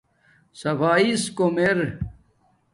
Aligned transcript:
صفاݷیس 0.59 1.23
کوم 1.37 1.55
ار 1.65 1.79